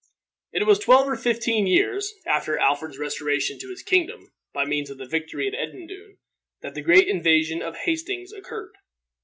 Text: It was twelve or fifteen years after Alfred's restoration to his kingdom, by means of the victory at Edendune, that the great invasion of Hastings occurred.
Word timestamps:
It 0.51 0.63
was 0.65 0.79
twelve 0.79 1.07
or 1.07 1.15
fifteen 1.15 1.67
years 1.67 2.11
after 2.25 2.57
Alfred's 2.57 2.97
restoration 2.97 3.59
to 3.59 3.69
his 3.69 3.83
kingdom, 3.83 4.33
by 4.51 4.65
means 4.65 4.89
of 4.89 4.97
the 4.97 5.05
victory 5.05 5.47
at 5.47 5.53
Edendune, 5.53 6.17
that 6.63 6.73
the 6.73 6.81
great 6.81 7.07
invasion 7.07 7.61
of 7.61 7.75
Hastings 7.75 8.33
occurred. 8.33 8.73